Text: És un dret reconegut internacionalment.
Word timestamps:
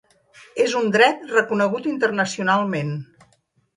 És 0.63 0.71
un 0.79 0.87
dret 0.95 1.21
reconegut 1.33 1.91
internacionalment. 1.93 2.95